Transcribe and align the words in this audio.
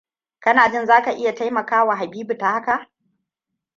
Kana 0.39 0.69
jin 0.69 0.85
za 0.85 1.01
ka 1.01 1.11
iya 1.11 1.33
taimakawa 1.35 1.95
Habibu 1.95 2.33
ta 2.37 2.49
haka? 2.49 2.89